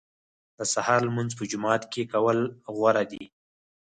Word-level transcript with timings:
د 0.57 0.59
سهار 0.73 0.99
لمونځ 1.07 1.31
په 1.39 1.43
جومات 1.51 1.81
کې 1.91 2.03
کول 2.13 2.39
غوره 2.77 3.03
دي. 3.11 3.23